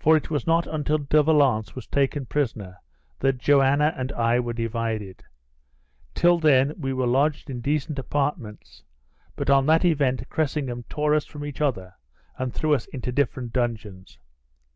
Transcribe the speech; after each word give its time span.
For 0.00 0.16
it 0.16 0.30
was 0.30 0.48
not 0.48 0.66
until 0.66 0.98
De 0.98 1.22
Valence 1.22 1.76
was 1.76 1.86
taken 1.86 2.26
prisoner 2.26 2.78
that 3.20 3.38
Joanna 3.38 3.94
and 3.96 4.10
I 4.10 4.40
were 4.40 4.52
divided. 4.52 5.22
Till 6.12 6.40
then 6.40 6.72
we 6.76 6.92
were 6.92 7.06
lodged 7.06 7.48
in 7.48 7.60
decent 7.60 8.00
apartments, 8.00 8.82
but 9.36 9.48
on 9.50 9.66
that 9.66 9.84
event 9.84 10.28
Cressingham 10.28 10.82
tore 10.88 11.14
us 11.14 11.24
from 11.26 11.44
each 11.44 11.60
other, 11.60 11.94
and 12.36 12.52
threw 12.52 12.74
us 12.74 12.86
into 12.86 13.12
different 13.12 13.52
dungeons. 13.52 14.18